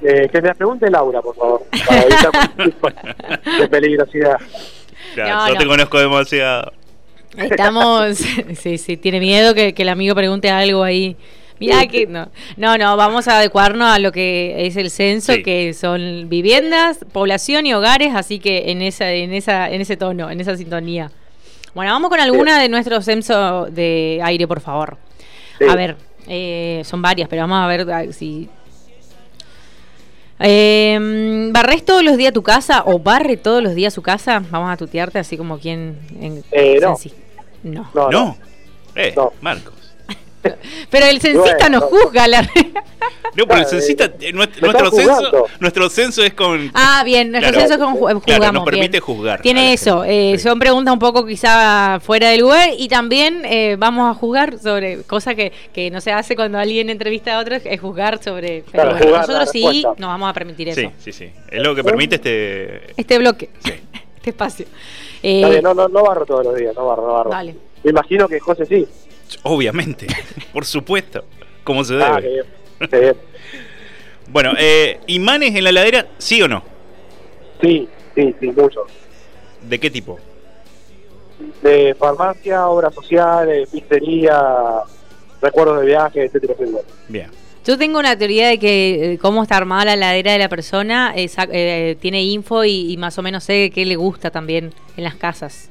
Eh, 0.00 0.28
que 0.32 0.40
me 0.40 0.54
pregunte 0.54 0.88
Laura, 0.90 1.20
por 1.20 1.34
favor, 1.36 1.62
para 1.86 2.02
evitar 2.02 2.54
de 3.60 3.68
peligrosidad. 3.68 4.36
Ya, 5.16 5.28
No, 5.34 5.48
yo 5.48 5.54
no. 5.54 5.60
te 5.60 5.66
conozco 5.66 5.98
demasiado. 5.98 6.72
Estamos, 7.36 8.16
sí, 8.56 8.78
sí, 8.78 8.96
tiene 8.96 9.20
miedo 9.20 9.54
que, 9.54 9.74
que 9.74 9.82
el 9.82 9.88
amigo 9.88 10.14
pregunte 10.14 10.50
algo 10.50 10.82
ahí. 10.84 11.16
Mirá 11.60 11.86
que 11.88 12.06
no, 12.06 12.28
no, 12.56 12.78
no, 12.78 12.96
vamos 12.96 13.26
a 13.26 13.38
adecuarnos 13.38 13.88
a 13.88 13.98
lo 13.98 14.12
que 14.12 14.66
es 14.66 14.76
el 14.76 14.90
censo, 14.90 15.32
Sí. 15.34 15.42
que 15.42 15.74
son 15.74 16.28
viviendas, 16.28 17.00
población 17.12 17.66
y 17.66 17.74
hogares, 17.74 18.14
así 18.14 18.38
que 18.38 18.70
en 18.70 18.80
esa, 18.80 19.10
en 19.12 19.34
esa, 19.34 19.68
en 19.68 19.80
ese 19.80 19.96
tono, 19.96 20.30
en 20.30 20.40
esa 20.40 20.56
sintonía. 20.56 21.10
Bueno, 21.74 21.92
vamos 21.92 22.10
con 22.10 22.20
alguna 22.20 22.60
de 22.60 22.68
nuestros 22.68 23.04
censo 23.04 23.66
de 23.66 24.20
aire, 24.22 24.46
por 24.48 24.60
favor. 24.60 24.96
Sí. 25.58 25.64
A 25.68 25.74
ver, 25.74 25.96
eh, 26.26 26.82
son 26.84 27.02
varias, 27.02 27.28
pero 27.28 27.42
vamos 27.42 27.58
a 27.58 27.66
ver 27.66 28.12
si. 28.12 28.48
Eh, 30.40 31.48
¿Barres 31.52 31.84
todos 31.84 32.02
los 32.04 32.16
días 32.16 32.32
tu 32.32 32.42
casa 32.42 32.84
o 32.86 32.98
barre 33.00 33.36
todos 33.36 33.62
los 33.62 33.74
días 33.74 33.92
su 33.92 34.02
casa? 34.02 34.40
Vamos 34.50 34.70
a 34.72 34.76
tutearte 34.76 35.18
así 35.18 35.36
como 35.36 35.58
quien. 35.58 35.98
En, 36.20 36.44
Eh, 36.52 36.78
no. 36.80 36.96
no. 37.64 37.90
No, 37.94 38.10
No. 38.10 38.10
no. 38.10 38.36
Eh, 38.94 39.12
No. 39.16 39.32
Pero 40.90 41.06
el 41.06 41.20
censista 41.20 41.56
Bueno, 41.68 41.80
no 41.80 41.80
no. 41.80 41.86
juzga 41.86 42.28
la. 42.28 42.42
No, 43.34 43.46
pero 43.46 43.60
el 43.60 43.66
censista, 43.66 44.04
eh, 44.06 44.12
eh, 44.20 44.32
nuestro, 44.32 44.90
censo, 44.90 44.90
juzgando. 44.90 45.46
nuestro 45.60 45.90
censo 45.90 46.22
es 46.24 46.32
con 46.34 46.70
ah, 46.74 47.02
bien, 47.04 47.30
nuestro 47.30 47.52
Claro. 47.52 47.68
censo 47.68 47.74
es 47.74 47.80
con 47.86 47.94
ju- 47.94 47.98
jugamos. 47.98 48.24
Claro, 48.24 48.52
nos 48.52 48.64
permite 48.64 48.88
bien. 48.92 49.02
juzgar 49.02 49.42
Tiene 49.42 49.72
eso, 49.72 50.02
eh, 50.04 50.34
sí. 50.36 50.42
son 50.42 50.58
preguntas 50.58 50.92
un 50.92 50.98
poco 50.98 51.24
quizá 51.26 52.00
fuera 52.00 52.30
de 52.30 52.38
lugar 52.38 52.70
y 52.76 52.88
también 52.88 53.42
eh, 53.44 53.76
vamos 53.78 54.10
a 54.10 54.14
juzgar 54.18 54.58
sobre 54.58 55.02
cosa 55.02 55.34
que, 55.34 55.52
que 55.72 55.90
no 55.90 56.00
se 56.00 56.10
hace 56.12 56.34
cuando 56.36 56.58
alguien 56.58 56.88
entrevista 56.90 57.36
a 57.36 57.40
otro, 57.40 57.56
es 57.56 57.80
juzgar 57.80 58.22
sobre. 58.22 58.64
Pero 58.70 58.72
Claro, 58.72 58.90
bueno, 58.90 59.04
juzgar 59.06 59.20
nosotros 59.28 59.50
sí 59.52 59.82
nos 59.98 60.08
vamos 60.08 60.30
a 60.30 60.32
permitir 60.32 60.68
eso. 60.70 60.80
Sí, 60.80 60.90
sí, 60.98 61.12
sí. 61.12 61.30
Es 61.50 61.62
lo 61.62 61.74
que 61.74 61.84
permite 61.84 62.16
este. 62.16 62.92
Este 62.96 63.18
bloque, 63.18 63.50
Sí. 63.64 63.72
este 64.16 64.30
espacio. 64.30 64.66
Eh, 65.22 65.60
no, 65.62 65.74
no, 65.74 65.88
no 65.88 66.02
barro 66.02 66.24
todos 66.24 66.44
los 66.46 66.56
días, 66.56 66.74
no 66.74 66.86
barro, 66.86 67.06
no 67.06 67.12
barro. 67.14 67.30
Dale. 67.30 67.54
Me 67.84 67.90
imagino 67.90 68.26
que 68.28 68.40
José 68.40 68.66
sí. 68.66 68.86
Obviamente, 69.42 70.06
por 70.52 70.64
supuesto, 70.64 71.24
como 71.64 71.84
se 71.84 72.02
Ah, 72.02 72.18
qué 72.20 72.28
debe. 72.28 72.34
bien. 72.80 72.90
Qué 72.90 72.98
bien. 73.00 73.16
Bueno, 74.30 74.52
eh, 74.58 75.00
¿imanes 75.06 75.54
en 75.54 75.64
la 75.64 75.72
ladera, 75.72 76.06
sí 76.18 76.42
o 76.42 76.48
no? 76.48 76.62
Sí, 77.62 77.88
sí, 78.14 78.34
sí, 78.38 78.46
mucho. 78.48 78.84
¿De 79.62 79.80
qué 79.80 79.88
tipo? 79.90 80.18
De 81.62 81.94
farmacia, 81.98 82.66
obras 82.66 82.94
sociales, 82.94 83.70
pizzería, 83.72 84.38
recuerdos 85.40 85.80
de 85.80 85.86
viaje, 85.86 86.24
etcétera, 86.26 86.52
etcétera. 86.58 86.82
Bien. 87.08 87.30
Yo 87.64 87.78
tengo 87.78 87.98
una 87.98 88.18
teoría 88.18 88.48
de 88.48 88.58
que 88.58 89.12
eh, 89.14 89.18
cómo 89.18 89.42
está 89.42 89.56
armada 89.56 89.84
la 89.86 89.94
heladera 89.94 90.32
de 90.32 90.38
la 90.40 90.48
persona 90.50 91.14
eh, 91.16 91.30
eh, 91.52 91.96
tiene 91.98 92.22
info 92.22 92.66
y, 92.66 92.92
y 92.92 92.96
más 92.98 93.16
o 93.18 93.22
menos 93.22 93.44
sé 93.44 93.70
qué 93.70 93.86
le 93.86 93.96
gusta 93.96 94.30
también 94.30 94.74
en 94.98 95.04
las 95.04 95.14
casas. 95.14 95.70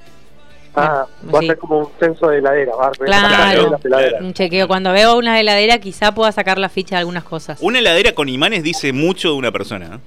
Ah, 0.80 1.08
Sí. 1.22 1.28
va 1.34 1.40
a 1.40 1.42
ser 1.42 1.58
como 1.58 1.80
un 1.80 1.88
censo 2.00 2.28
de 2.28 2.38
heladera, 2.38 2.74
va 2.76 2.92
Claro. 2.92 3.78
Un 4.22 4.34
chequeo. 4.34 4.68
Cuando 4.68 4.92
veo 4.92 5.18
una 5.18 5.40
heladera 5.40 5.80
quizá 5.80 6.14
pueda 6.14 6.32
sacar 6.32 6.58
la 6.60 6.70
ficha 6.70 6.96
de 6.96 7.00
algunas 7.00 7.24
cosas. 7.24 7.60
Una 7.62 7.80
heladera 7.80 8.14
con 8.14 8.30
imanes 8.30 8.64
dice 8.64 8.94
mucho 8.94 9.30
de 9.32 9.36
una 9.36 9.52
persona. 9.52 9.96
¿eh? 9.96 10.00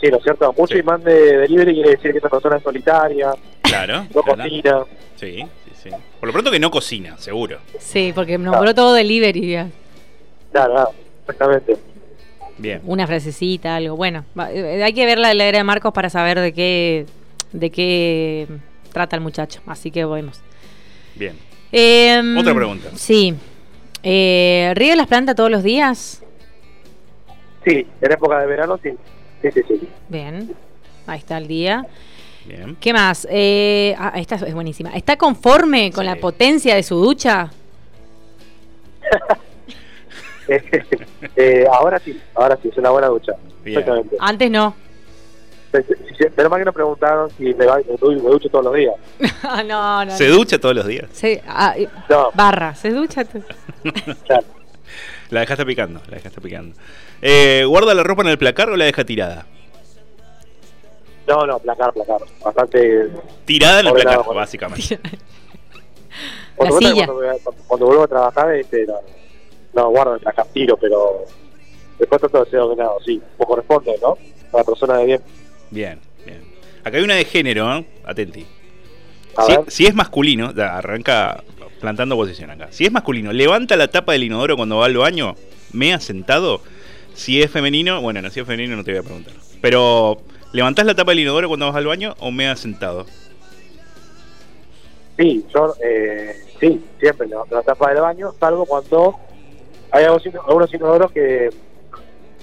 Sí, 0.00 0.08
¿no 0.10 0.18
es 0.18 0.22
cierto? 0.24 0.52
Mucho 0.58 0.74
Sí. 0.74 0.80
imán 0.80 1.02
de 1.02 1.38
delivery 1.38 1.74
quiere 1.74 1.90
decir 1.92 2.12
que 2.12 2.18
esa 2.18 2.28
persona 2.28 2.56
es 2.56 2.62
solitaria, 2.62 3.30
Claro. 3.62 4.06
no 4.14 4.22
claro. 4.22 4.42
cocina. 4.42 4.78
Sí, 5.16 5.44
sí, 5.64 5.70
sí. 5.84 5.90
Por 6.20 6.26
lo 6.28 6.32
pronto 6.32 6.50
que 6.50 6.58
no 6.58 6.70
cocina, 6.70 7.16
seguro. 7.18 7.58
Sí, 7.78 8.12
porque 8.14 8.36
nombró 8.36 8.74
todo 8.74 8.94
delivery. 8.94 9.50
ya. 9.52 9.68
Claro, 10.52 10.74
claro, 10.74 10.90
exactamente. 11.20 11.76
Bien. 12.58 12.80
Una 12.84 13.06
frasecita, 13.06 13.76
algo. 13.76 13.96
Bueno, 13.96 14.24
eh, 14.50 14.82
hay 14.84 14.92
que 14.92 15.06
ver 15.06 15.18
la 15.18 15.30
heladera 15.30 15.58
de 15.58 15.64
Marcos 15.64 15.92
para 15.94 16.10
saber 16.10 16.38
de 16.40 16.52
qué, 16.52 17.06
de 17.52 17.70
qué 17.70 18.46
trata 18.92 19.16
el 19.16 19.22
muchacho. 19.22 19.60
Así 19.66 19.90
que 19.90 20.04
vemos. 20.04 20.40
Bien. 21.14 21.36
Em, 21.70 22.36
Otra 22.38 22.54
pregunta. 22.54 22.90
Sí. 22.94 23.34
Eh, 24.02 24.72
¿Riega 24.74 24.96
las 24.96 25.06
plantas 25.06 25.34
todos 25.36 25.50
los 25.50 25.62
días? 25.62 26.22
Sí, 27.64 27.86
en 28.00 28.12
época 28.12 28.40
de 28.40 28.46
verano 28.46 28.78
sí. 28.82 28.90
Sí, 29.40 29.48
sí, 29.52 29.60
sí. 29.68 29.88
Bien. 30.08 30.52
Ahí 31.06 31.18
está 31.18 31.38
el 31.38 31.46
día. 31.46 31.86
Bien. 32.44 32.76
¿Qué 32.80 32.92
más? 32.92 33.26
Eh, 33.30 33.94
ah, 33.98 34.12
esta 34.16 34.34
es 34.34 34.54
buenísima. 34.54 34.90
¿Está 34.90 35.16
conforme 35.16 35.92
con 35.92 36.04
Sí. 36.04 36.10
la 36.10 36.16
potencia 36.16 36.74
de 36.74 36.82
su 36.82 36.96
ducha? 36.96 37.50
eh, 41.36 41.64
ahora 41.72 41.98
sí, 42.00 42.20
ahora 42.34 42.58
sí, 42.62 42.68
es 42.68 42.76
una 42.78 42.90
buena 42.90 43.06
ducha. 43.08 43.32
Bien. 43.64 43.78
Exactamente. 43.78 44.16
Antes 44.18 44.50
no. 44.50 44.74
Pero 45.72 46.50
más 46.50 46.58
que 46.58 46.64
nos 46.64 46.74
preguntaron 46.74 47.30
si 47.30 47.54
me, 47.54 47.64
ducho 47.64 48.48
todos 48.48 48.64
los 48.64 48.74
días. 48.74 48.94
No, 49.66 50.04
no. 50.04 50.16
¿Se 50.16 50.28
no. 50.28 50.34
ducha 50.36 50.58
todos 50.58 50.74
los 50.74 50.86
días? 50.86 51.08
Ah, 51.46 51.74
No, 52.08 52.30
barra, 52.34 52.74
¿se 52.74 52.90
ducha? 52.90 53.24
claro. 54.26 54.46
La 55.30 55.40
dejaste 55.40 55.64
picando, 55.64 56.00
la 56.08 56.16
dejaste 56.16 56.40
picando. 56.40 56.76
Eh, 57.22 57.64
¿Guarda 57.66 57.94
la 57.94 58.02
ropa 58.02 58.22
en 58.22 58.28
el 58.28 58.38
placar 58.38 58.68
o 58.68 58.76
la 58.76 58.84
deja 58.84 59.04
tirada? 59.04 59.46
No, 61.26 61.46
no, 61.46 61.58
placar, 61.58 61.92
placar. 61.92 62.20
Bastante. 62.44 63.10
Tirada 63.44 63.80
en 63.80 63.86
el 63.86 63.92
placar, 63.94 64.18
bueno. 64.18 64.34
básicamente. 64.34 64.98
La 66.58 66.70
silla. 66.72 67.08
Cuando, 67.66 67.86
vuelvo 67.86 68.02
a 68.02 68.08
trabajar, 68.08 68.54
este, 68.54 68.86
no, 68.86 68.94
no 69.72 69.90
guardo 69.90 70.14
el 70.14 70.20
placar 70.20 70.46
tiro, 70.52 70.76
pero 70.76 71.24
después 71.98 72.20
trato 72.20 72.44
de 72.44 72.50
ser 72.50 72.60
ordenado, 72.60 72.98
sí, 73.04 73.22
como 73.36 73.48
corresponde, 73.48 73.98
¿no? 74.02 74.18
A 74.52 74.58
la 74.58 74.64
persona 74.64 74.98
de 74.98 75.06
bien. 75.06 75.22
Bien, 75.72 75.98
bien. 76.26 76.42
Acá 76.84 76.98
hay 76.98 77.02
una 77.02 77.14
de 77.14 77.24
género, 77.24 77.74
¿eh? 77.74 77.86
Atenti. 78.04 78.46
Si, 79.68 79.86
es 79.86 79.94
masculino, 79.94 80.52
arranca 80.56 81.42
plantando 81.80 82.14
posición 82.14 82.50
acá. 82.50 82.68
Si 82.70 82.84
es 82.84 82.92
masculino, 82.92 83.32
levanta 83.32 83.76
la 83.76 83.88
tapa 83.88 84.12
del 84.12 84.24
inodoro 84.24 84.56
cuando 84.56 84.76
va 84.76 84.86
al 84.86 84.96
baño, 84.96 85.34
mea 85.72 85.98
sentado. 85.98 86.60
Si 87.14 87.42
es 87.42 87.50
femenino, 87.50 88.02
bueno, 88.02 88.20
no, 88.20 88.28
si 88.28 88.40
es 88.40 88.46
femenino 88.46 88.76
no 88.76 88.84
te 88.84 88.92
voy 88.92 89.00
a 89.00 89.02
preguntar. 89.02 89.32
Pero, 89.62 90.20
¿levantás 90.52 90.84
la 90.84 90.94
tapa 90.94 91.12
del 91.12 91.20
inodoro 91.20 91.48
cuando 91.48 91.66
vas 91.66 91.76
al 91.76 91.86
baño 91.86 92.14
o 92.20 92.30
mea 92.30 92.54
sentado? 92.56 93.06
Sí, 95.16 95.46
yo, 95.54 95.74
eh, 95.82 96.34
sí, 96.60 96.84
siempre 97.00 97.28
levanto 97.28 97.54
la 97.54 97.62
tapa 97.62 97.90
del 97.90 98.02
baño, 98.02 98.34
salvo 98.38 98.66
cuando 98.66 99.18
hay 99.90 100.04
algunos 100.04 100.74
inodoros 100.74 101.10
que 101.12 101.48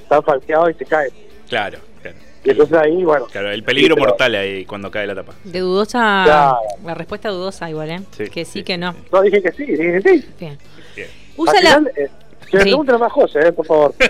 están 0.01 0.23
falseados 0.23 0.71
y 0.71 0.73
se 0.73 0.85
caen. 0.85 1.11
Claro, 1.47 1.77
claro. 2.01 2.17
Y 2.49 2.51
entonces 2.53 2.77
ahí, 2.79 3.03
bueno, 3.03 3.27
Claro, 3.27 3.51
el 3.51 3.61
peligro 3.61 3.93
Sí, 3.93 3.99
pero- 3.99 4.09
mortal 4.09 4.33
ahí 4.33 4.65
cuando 4.65 4.89
cae 4.89 5.05
la 5.05 5.13
tapa. 5.13 5.33
De 5.43 5.59
dudosa. 5.59 6.23
Claro. 6.25 6.57
La 6.83 6.95
respuesta 6.95 7.29
dudosa, 7.29 7.69
igual, 7.69 7.91
¿eh? 7.91 8.01
Sí, 8.17 8.23
que 8.29 8.43
sí, 8.43 8.51
sí, 8.53 8.63
que 8.63 8.75
no. 8.75 8.95
no 9.11 9.21
dije 9.21 9.39
que 9.43 9.51
sí, 9.51 9.65
dije 9.67 10.01
que 10.01 10.01
sí. 10.01 10.25
Bien. 10.39 10.57
Bien. 10.95 11.07
Usa 11.37 11.53
Al 11.59 11.63
la. 11.63 11.69
final, 11.77 11.91
eh, 11.95 12.09
que 12.49 12.57
me 12.57 12.63
Sí. 12.63 12.69
pregunten 12.69 12.99
más 12.99 13.11
cosas, 13.13 13.45
eh, 13.45 13.51
por 13.51 13.65
favor. 13.65 13.93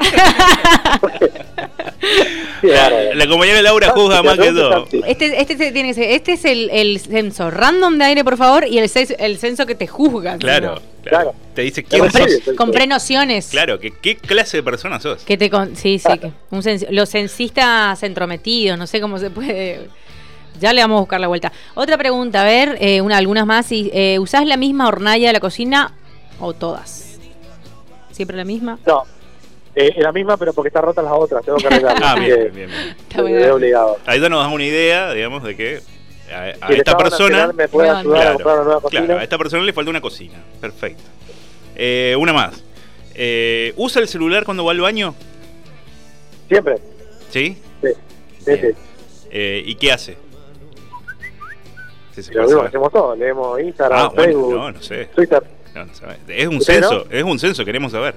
Sí, 2.61 2.67
La, 2.67 2.89
la 3.13 3.27
compañera 3.27 3.61
Laura 3.61 3.89
juzga 3.91 4.21
más 4.23 4.37
que. 4.37 4.53
Santi. 4.53 5.01
Este, 5.07 5.41
este 5.41 5.55
tiene 5.71 5.89
que 5.89 5.93
ser, 5.93 6.09
este 6.11 6.33
es 6.33 6.45
el, 6.45 6.69
el 6.71 6.99
censo 6.99 7.49
random 7.51 7.97
de 7.97 8.05
aire, 8.05 8.23
por 8.23 8.37
favor, 8.37 8.65
y 8.67 8.79
el, 8.79 8.89
censo- 8.89 9.15
el 9.19 9.37
censo 9.37 9.65
que 9.65 9.75
te 9.75 9.87
juzga. 9.87 10.37
Claro, 10.37 10.75
¿no? 10.75 10.81
claro. 11.03 11.31
Claro. 11.31 11.33
Te 11.53 11.61
dice 11.63 11.83
quién 11.83 12.07
pre- 12.07 12.23
sos. 12.29 12.43
sí. 12.45 12.55
Con 12.55 12.71
prenociones. 12.71 13.47
Claro, 13.49 13.79
que 13.79 13.91
qué 13.91 14.15
clase 14.17 14.57
de 14.57 14.63
persona 14.63 14.99
sos. 14.99 15.23
Que 15.23 15.37
te 15.37 15.49
con- 15.49 15.75
sí, 15.75 15.99
sí. 15.99 16.17
que- 16.19 16.31
un 16.51 16.63
los 16.95 17.09
censistas 17.09 18.01
entrometidos, 18.03 18.77
no 18.77 18.87
sé 18.87 18.99
cómo 19.01 19.17
se 19.19 19.29
puede. 19.29 19.87
Ya 20.59 20.73
le 20.73 20.81
vamos 20.81 20.97
a 20.97 20.99
buscar 21.01 21.19
la 21.21 21.27
vuelta. 21.27 21.51
Otra 21.75 21.97
pregunta, 21.97 22.41
a 22.41 22.45
ver, 22.45 22.77
eh, 22.81 22.99
una, 23.01 23.17
algunas 23.17 23.45
más. 23.45 23.71
y, 23.71 23.89
eh, 23.93 24.19
¿Usás 24.19 24.45
la 24.45 24.57
misma 24.57 24.87
hornalla 24.87 25.27
de 25.27 25.33
la 25.33 25.39
cocina 25.39 25.93
o 26.39 26.53
todas? 26.53 27.08
¿Siempre 28.19 28.35
la 28.35 28.43
misma? 28.43 28.77
No, 28.85 29.03
eh, 29.75 29.93
es 29.95 30.03
la 30.03 30.11
misma, 30.11 30.35
pero 30.35 30.51
porque 30.51 30.67
está 30.67 30.81
rota 30.81 31.01
las 31.01 31.13
otras, 31.13 31.41
tengo 31.45 31.57
que 31.57 31.67
arreglarla. 31.67 32.05
Ah, 32.11 32.15
bien, 32.19 32.51
bien, 32.53 32.53
bien. 32.53 32.69
Está 32.69 33.19
es 33.19 33.21
bueno. 33.21 33.55
obligado. 33.55 33.97
Ahí 34.05 34.19
ya 34.19 34.27
nos 34.27 34.43
das 34.43 34.51
una 34.53 34.65
idea, 34.65 35.13
digamos, 35.13 35.41
de 35.41 35.55
que 35.55 35.79
a, 36.29 36.43
a 36.65 36.67
Si 36.67 36.73
el 36.73 36.79
esta 36.79 36.97
persona. 36.97 37.53
Me 37.53 37.69
puede 37.69 37.87
Bueno, 37.87 37.99
ayudar 37.99 38.27
a 38.27 38.33
comprar 38.33 38.55
una 38.55 38.63
nueva 38.65 38.81
cocina. 38.81 39.05
Claro, 39.05 39.19
a 39.21 39.23
esta 39.23 39.37
persona 39.37 39.63
le 39.63 39.71
falta 39.71 39.89
una 39.89 40.01
cocina. 40.01 40.37
Perfecto. 40.59 41.03
Eh, 41.77 42.13
una 42.19 42.33
más. 42.33 42.61
Eh, 43.15 43.73
¿Usa 43.77 44.01
el 44.01 44.09
celular 44.09 44.43
cuando 44.43 44.65
va 44.65 44.71
al 44.73 44.81
baño? 44.81 45.15
Siempre. 46.49 46.75
¿Sí? 47.29 47.57
Sí, 47.81 47.87
sí, 48.39 48.45
Bien. 48.47 48.59
sí. 48.61 48.67
Eh, 49.31 49.63
¿Y 49.65 49.75
qué 49.75 49.93
hace? 49.93 50.17
Sí, 52.15 52.21
se 52.23 52.33
Lo 52.33 52.43
mismo 52.43 52.63
hacemos 52.63 52.91
todos, 52.91 53.17
leemos 53.17 53.61
Instagram, 53.61 53.97
Ah, 53.97 54.07
bueno, 54.13 54.23
Facebook, 54.25 54.53
no, 54.55 54.71
no 54.73 54.81
sé. 54.81 55.05
Twitter. 55.15 55.41
No, 55.79 55.85
no 55.85 55.93
sabe. 55.95 56.17
Es 56.27 56.47
un 56.47 56.57
¿Usted 56.57 56.73
censo, 56.81 57.05
no? 57.09 57.17
es 57.17 57.23
un 57.23 57.39
censo, 57.39 57.65
queremos 57.65 57.91
saber. 57.91 58.15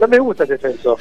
No 0.00 0.08
me 0.08 0.18
gusta 0.18 0.42
ese 0.44 0.58
censo. 0.58 0.96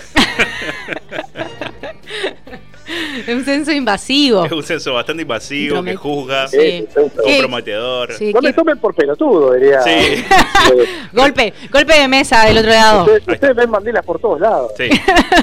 Es 3.25 3.27
un 3.35 3.43
censo 3.43 3.71
invasivo. 3.71 4.45
Es 4.45 4.51
un 4.51 4.61
censo 4.63 4.93
bastante 4.93 5.23
invasivo, 5.23 5.81
que 5.83 5.95
juzga, 5.95 6.47
Sí. 6.47 6.85
Comprometedor. 7.15 8.13
Sí, 8.13 8.31
No 8.33 8.41
me 8.41 8.49
¿qué- 8.49 8.53
tomen 8.53 8.77
por 8.77 8.93
pelotudo, 8.93 9.53
diría. 9.53 9.81
Sí. 9.81 10.23
Golpe, 11.13 11.53
golpe 11.71 11.99
de 11.99 12.07
mesa 12.07 12.45
del 12.45 12.59
otro 12.59 12.69
lado. 12.71 13.03
Ustedes, 13.05 13.23
ustedes 13.27 13.55
ven 13.55 13.71
banderas 13.71 14.05
por 14.05 14.19
todos 14.19 14.39
lados. 14.39 14.71
Sí. 14.77 14.89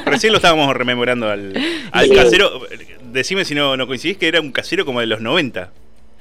Recién 0.05 0.33
lo 0.33 0.37
estábamos 0.39 0.75
rememorando 0.77 1.29
al, 1.29 1.55
al 1.91 2.09
Sí. 2.09 2.15
casero. 2.15 2.61
Decime 3.11 3.45
si 3.45 3.55
no, 3.55 3.77
no 3.77 3.87
coincidís 3.87 4.19
que 4.19 4.29
era 4.29 4.41
un 4.41 4.53
casero 4.53 4.85
como 4.85 5.01
de 5.01 5.07
los 5.07 5.21
90. 5.21 5.73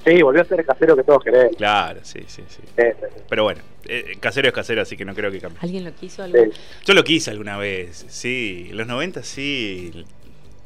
Sí, 0.08 0.22
volvió 0.22 0.42
a 0.42 0.44
ser 0.44 0.60
el 0.60 0.66
casero 0.66 0.96
que 0.96 1.02
todos 1.02 1.22
queremos. 1.22 1.56
Claro, 1.56 2.00
sí, 2.02 2.20
sí, 2.26 2.42
sí. 2.48 2.60
Eh, 2.76 2.94
Pero 3.28 3.42
bueno, 3.44 3.60
eh, 3.86 4.16
casero 4.20 4.48
es 4.48 4.54
casero, 4.54 4.80
así 4.82 4.96
que 4.96 5.04
no 5.04 5.14
creo 5.14 5.30
que 5.30 5.40
cambie. 5.40 5.58
¿Alguien 5.62 5.84
lo 5.84 5.92
quiso? 5.94 6.26
sí. 6.26 6.32
Yo 6.86 6.94
lo 6.94 7.04
quise 7.04 7.30
alguna 7.30 7.56
vez, 7.58 8.06
sí. 8.08 8.68
En 8.70 8.76
los 8.76 8.86
90 8.86 9.22
sí. 9.22 10.04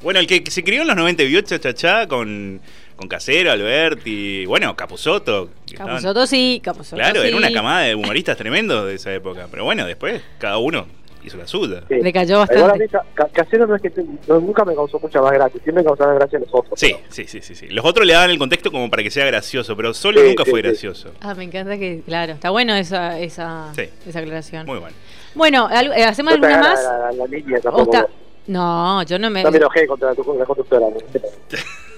Bueno, 0.02 0.18
el 0.20 0.26
que 0.26 0.42
se 0.50 0.64
crió 0.64 0.82
en 0.82 0.88
los 0.88 0.96
90 0.96 1.22
y 1.22 1.28
vio 1.28 1.40
Chachachá 1.42 2.08
con, 2.08 2.60
con 2.96 3.08
Casero, 3.08 3.52
Alberti, 3.52 4.44
bueno, 4.46 4.74
Capuzoto. 4.76 5.48
que 5.66 5.74
estaban- 5.74 6.26
sí, 6.26 6.60
Capuzotto 6.62 6.96
Claro, 6.96 7.22
sí. 7.22 7.28
era 7.28 7.36
una 7.36 7.52
camada 7.52 7.82
de 7.82 7.94
humoristas 7.94 8.36
tremendos 8.36 8.86
de 8.86 8.94
esa 8.94 9.14
época. 9.14 9.46
Pero 9.50 9.64
bueno, 9.64 9.86
después 9.86 10.20
cada 10.38 10.58
uno 10.58 10.86
hizo 11.24 11.36
la 11.36 11.46
suya. 11.46 11.82
Sí. 11.88 11.94
Le 12.02 12.12
cayó 12.12 12.42
Igual 12.44 12.70
a 12.70 12.74
mí 12.74 12.80
bastante. 12.80 12.88
ca- 12.88 13.04
ca- 13.14 13.28
casero 13.28 13.66
no 13.66 13.76
es 13.76 13.82
que 13.82 13.90
te- 13.90 14.04
no, 14.28 14.40
nunca 14.40 14.64
me 14.64 14.74
causó 14.74 14.98
mucha 15.00 15.20
más 15.20 15.32
gracia, 15.32 15.60
siempre 15.62 15.82
me 15.82 15.84
causaban 15.84 16.16
gracia 16.16 16.38
los 16.38 16.48
otros. 16.52 16.78
Sí, 16.78 16.94
sí, 17.08 17.24
sí, 17.26 17.40
sí, 17.40 17.54
sí. 17.54 17.68
Los 17.68 17.84
otros 17.84 18.06
le 18.06 18.12
daban 18.14 18.30
el 18.30 18.38
contexto 18.38 18.70
como 18.72 18.90
para 18.90 19.02
que 19.02 19.10
sea 19.10 19.24
gracioso, 19.26 19.76
pero 19.76 19.94
solo 19.94 20.20
Sí, 20.20 20.28
nunca 20.28 20.44
sí, 20.44 20.50
fue 20.50 20.60
sí. 20.62 20.66
gracioso. 20.68 21.10
Ah, 21.20 21.34
me 21.34 21.44
encanta 21.44 21.76
que, 21.78 22.02
claro, 22.04 22.32
está 22.32 22.50
bueno 22.50 22.74
esa, 22.74 23.18
esa, 23.18 23.72
Sí. 23.74 23.88
esa 24.06 24.18
aclaración. 24.18 24.66
Muy 24.66 24.78
bueno. 24.78 24.96
Bueno, 25.34 25.68
eh, 25.70 26.04
¿hacemos 26.04 26.38
No 26.38 26.46
alguna 26.46 26.60
más? 26.62 26.82
La, 26.84 26.98
la, 26.98 27.12
la 27.12 27.26
línea 27.26 27.58
¿O 27.58 27.62
tampoco. 27.62 27.94
está- 27.96 28.08
No, 28.48 29.02
yo 29.04 29.18
no 29.18 29.30
me... 29.30 29.42
No 29.42 29.50
me 29.50 29.56
enojé 29.58 29.86
contra 29.86 30.14
tu, 30.14 30.36
la 30.38 30.44
conductora. 30.44 30.86
¿no? 30.88 30.96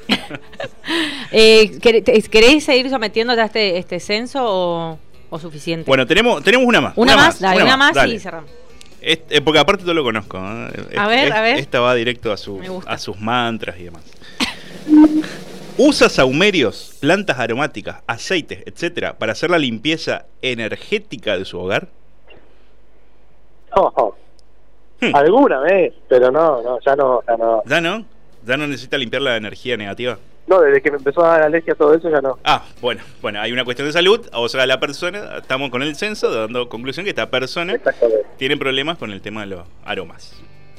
Eh, 1.33 1.79
¿quer- 1.81 2.05
te- 2.05 2.21
¿Querés 2.23 2.63
seguir 2.65 2.89
sometiéndote 2.91 3.41
a 3.41 3.47
este, 3.47 3.79
este 3.79 3.99
censo 4.01 4.41
o, 4.45 4.99
o 5.31 5.39
suficiente? 5.39 5.87
Bueno, 5.89 6.07
tenemos, 6.07 6.43
tenemos 6.45 6.67
una 6.67 6.81
más. 6.81 6.93
una, 6.97 7.17
más, 7.17 7.41
dale, 7.41 7.63
una, 7.63 7.77
más, 7.77 7.95
dale. 7.95 8.15
y 8.15 8.19
cerramos. 8.19 8.51
Es- 9.05 9.21
eh, 9.31 9.41
porque 9.41 9.59
aparte 9.59 9.85
yo 9.85 9.93
lo 9.95 10.03
conozco. 10.03 10.39
A 10.39 10.69
Es- 10.71 10.89
ver, 11.09 11.33
a 11.33 11.41
ver. 11.43 11.59
Esta 11.59 11.81
va 11.81 11.95
directo 11.95 12.33
a, 12.33 12.37
su, 12.37 12.59
Me 12.59 12.69
gusta. 12.69 12.91
a 12.91 12.99
sus 12.99 13.19
mantras 13.21 13.79
y 13.79 13.85
demás. 13.85 14.03
¿Usa 15.77 16.09
saumerios, 16.09 16.97
plantas 17.01 17.39
aromáticas, 17.39 17.97
aceites, 18.07 18.63
etcétera, 18.67 19.15
para 19.19 19.33
hacer 19.33 19.51
la 19.51 19.59
limpieza 19.59 20.27
energética 20.41 21.37
de 21.37 21.45
su 21.45 21.59
hogar? 21.59 21.89
No, 23.75 23.93
no. 23.97 24.15
Hmm. 25.01 25.15
Alguna 25.17 25.59
vez, 25.61 25.93
pero 26.09 26.31
no, 26.31 26.63
no, 26.63 26.79
ya 26.81 26.95
no, 26.95 27.23
ya 27.27 27.37
no. 27.37 27.63
¿Ya 27.67 27.81
no? 27.81 28.05
¿Ya 28.47 28.57
no 28.57 28.67
necesita 28.69 28.97
limpiar 28.99 29.23
la 29.23 29.37
energía 29.37 29.77
negativa? 29.77 30.19
No, 30.47 30.61
desde 30.61 30.83
que 30.83 30.91
me 30.91 30.99
empezó 30.99 31.25
a 31.25 31.29
dar 31.31 31.43
alergia 31.45 31.73
a 31.73 31.77
todo 31.77 31.95
eso 31.95 32.11
ya 32.11 32.21
no. 32.21 32.39
Ah, 32.45 32.63
bueno, 32.83 33.03
bueno, 33.23 33.41
hay 33.41 33.51
una 33.53 33.65
cuestión 33.65 33.89
de 33.89 33.93
salud, 33.93 34.21
o 34.33 34.49
sea, 34.49 34.67
la 34.67 34.79
persona, 34.79 35.39
estamos 35.39 35.71
con 35.71 35.83
el 35.83 35.97
censo 35.97 36.31
dando 36.33 36.69
conclusión 36.69 37.05
que 37.05 37.11
esta 37.11 37.31
persona 37.31 37.75
tiene 38.37 38.57
problemas 38.59 38.99
con 38.99 39.11
el 39.11 39.21
tema 39.23 39.41
de 39.43 39.47
los 39.49 39.61
aromas. 39.85 40.35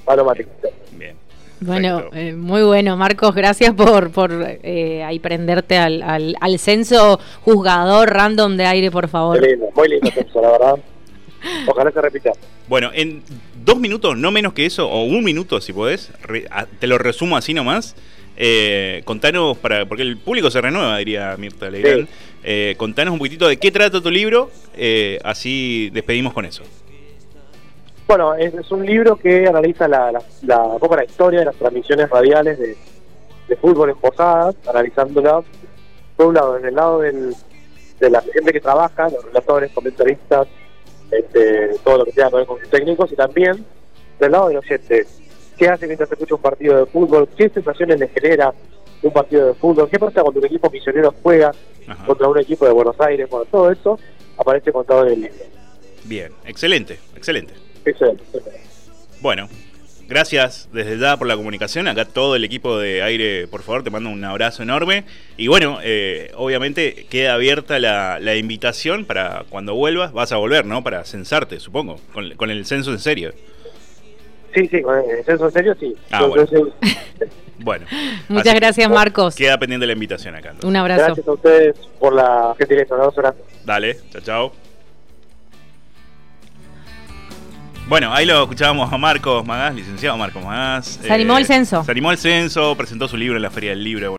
Aromático. 0.06 0.52
Bien. 0.92 1.16
Bueno, 1.62 2.04
eh, 2.14 2.34
muy 2.34 2.62
bueno, 2.64 2.96
Marcos, 2.98 3.34
gracias 3.34 3.74
por, 3.74 4.12
por 4.12 4.32
eh, 4.62 5.04
ahí 5.04 5.18
prenderte 5.20 5.78
al, 5.78 6.04
al, 6.04 6.36
al 6.42 6.60
censo 6.60 7.20
juzgador 7.42 8.10
random 8.12 8.58
de 8.58 8.66
aire, 8.66 8.92
por 8.92 9.08
favor. 9.08 9.40
Qué 9.40 9.48
lindo, 9.48 9.70
muy 9.76 9.88
lindo 9.90 10.12
la 10.36 10.52
verdad. 10.52 10.76
Ojalá 11.68 11.92
se 11.92 12.02
repita. 12.02 12.32
Bueno, 12.68 12.92
en 12.94 13.24
dos 13.64 13.78
minutos, 13.80 14.18
no 14.18 14.32
menos 14.32 14.54
que 14.54 14.66
eso, 14.66 14.88
o 14.90 15.06
un 15.06 15.24
minuto 15.24 15.60
si 15.62 15.74
podés, 15.74 16.12
re- 16.22 16.46
a- 16.52 16.66
te 16.66 16.88
lo 16.88 16.98
resumo 16.98 17.38
así 17.38 17.54
nomás. 17.54 17.96
Eh, 18.38 19.02
contanos, 19.06 19.58
para, 19.58 19.86
porque 19.86 20.04
el 20.04 20.18
público 20.18 20.52
se 20.52 20.60
renueva, 20.62 20.98
diría 20.98 21.36
Mirta 21.38 21.70
Legrand. 21.70 22.08
Sí. 22.08 22.14
Eh, 22.44 22.76
contanos 22.78 23.12
un 23.14 23.18
poquitito 23.20 23.48
de 23.48 23.58
qué 23.58 23.72
trata 23.72 24.02
tu 24.02 24.12
libro, 24.12 24.52
eh, 24.76 25.20
así 25.24 25.90
despedimos 25.94 26.34
con 26.34 26.46
eso. 26.46 26.64
Bueno, 28.08 28.36
es, 28.36 28.54
es 28.54 28.70
un 28.72 28.86
libro 28.86 29.16
que 29.16 29.48
analiza 29.48 29.88
la, 29.88 30.12
la, 30.12 30.22
la- 30.44 30.62
un 30.64 30.80
poco 30.80 30.96
la 30.96 31.06
historia 31.06 31.40
de 31.40 31.46
las 31.46 31.56
transmisiones 31.56 32.08
radiales 32.10 32.60
de, 32.60 32.76
de 33.48 33.56
fútbol 33.56 33.90
en 33.90 33.96
posadas, 33.98 34.56
analizándolas, 34.68 35.44
por 36.16 36.28
un 36.28 36.36
lado, 36.36 36.58
en 36.58 36.66
el 36.66 36.76
lado 36.76 37.00
del, 37.00 37.34
de 38.00 38.10
la 38.12 38.22
gente 38.22 38.54
que 38.54 38.62
trabaja, 38.62 39.10
los 39.10 39.26
relatores, 39.26 39.72
comentaristas, 39.72 40.48
este, 41.10 41.70
todo 41.84 42.00
lo 42.00 42.06
que 42.06 42.12
tenga 42.12 42.30
que 42.30 42.36
ver 42.36 42.46
con 42.46 42.60
sus 42.60 42.70
técnicos, 42.70 43.12
y 43.12 43.16
también 43.16 43.66
del 44.20 44.32
lado 44.32 44.50
del 44.50 44.58
oyente, 44.58 45.08
qué 45.58 45.70
hace 45.70 45.88
mientras 45.88 46.12
escucha 46.12 46.36
un 46.36 46.42
partido 46.42 46.78
de 46.78 46.86
fútbol, 46.86 47.28
qué 47.38 47.50
sensaciones 47.50 48.00
le 48.00 48.08
genera 48.10 48.54
un 49.02 49.12
partido 49.12 49.48
de 49.48 49.54
fútbol, 49.54 49.90
qué 49.90 50.00
pasa 50.00 50.22
cuando 50.22 50.40
un 50.40 50.46
equipo 50.46 50.70
misionero 50.70 51.14
juega 51.22 51.52
Ajá. 51.88 52.06
contra 52.06 52.28
un 52.28 52.40
equipo 52.40 52.66
de 52.66 52.72
Buenos 52.72 53.00
Aires, 53.00 53.30
bueno, 53.30 53.46
todo 53.46 53.72
eso 53.72 54.00
aparece 54.38 54.72
contado 54.72 55.06
en 55.08 55.14
el 55.14 55.22
libro. 55.22 55.46
Bien, 56.04 56.32
excelente, 56.46 57.00
excelente. 57.16 57.54
Eso 57.84 58.06
es. 58.06 58.18
Bueno, 59.22 59.48
gracias 60.08 60.70
desde 60.72 60.98
ya 60.98 61.18
por 61.18 61.28
la 61.28 61.36
comunicación. 61.36 61.88
Acá 61.88 62.06
todo 62.06 62.36
el 62.36 62.44
equipo 62.44 62.78
de 62.78 63.02
aire, 63.02 63.48
por 63.48 63.64
favor, 63.64 63.84
te 63.84 63.90
mando 63.90 64.10
un 64.10 64.24
abrazo 64.24 64.64
enorme. 64.64 65.06
Y 65.38 65.48
bueno, 65.48 65.80
eh, 65.84 66.32
obviamente 66.36 67.06
queda 67.10 67.34
abierta 67.36 67.80
la, 67.80 68.20
la 68.20 68.36
invitación 68.36 69.06
para 69.06 69.46
cuando 69.50 69.74
vuelvas. 69.76 70.14
Vas 70.14 70.32
a 70.32 70.38
volver, 70.38 70.66
¿no? 70.66 70.84
Para 70.84 71.06
censarte, 71.06 71.60
supongo, 71.60 72.00
con, 72.14 72.36
con 72.36 72.50
el 72.50 72.66
censo 72.66 72.92
en 72.92 73.00
serio. 73.00 73.34
Sí, 74.56 74.68
sí, 74.68 74.82
con 74.82 74.98
el 74.98 75.24
censo 75.26 75.46
en 75.46 75.52
serio, 75.52 75.76
sí. 75.80 75.96
Ah, 76.12 76.22
Yo- 76.22 76.30
bueno. 76.30 76.46
yo- 76.52 76.68
Bueno. 77.60 77.86
Muchas 78.28 78.48
así- 78.48 78.56
gracias, 78.58 78.90
Marcos. 78.90 79.36
Queda 79.36 79.58
pendiente 79.58 79.86
la 79.88 79.94
invitación 79.94 80.36
acá. 80.36 80.50
entonces. 80.50 80.70
Un 80.70 80.76
abrazo. 80.76 81.04
Gracias 81.06 81.28
a 81.28 81.32
ustedes 81.32 81.76
por 82.00 82.14
la 82.14 82.54
gentileza. 82.58 82.96
Dale, 83.66 83.98
chao, 84.12 84.22
chao. 84.22 84.52
Bueno, 87.88 88.12
ahí 88.14 88.26
lo 88.26 88.42
escuchábamos 88.44 88.92
a 88.92 88.98
Marcos 88.98 89.46
Magás, 89.46 89.76
licenciado 89.76 90.18
Marcos 90.18 90.44
Magás. 90.44 90.86
Se 91.02 91.14
animó 91.14 91.36
al 91.36 91.46
censo. 91.46 91.84
Se 91.84 91.92
animó 91.92 92.10
al 92.10 92.18
censo, 92.18 92.76
presentó 92.76 93.08
su 93.08 93.16
libro 93.16 93.36
en 93.36 93.44
la 93.44 93.52
Feria 93.52 93.70
del 93.72 93.84
Libro. 93.84 94.16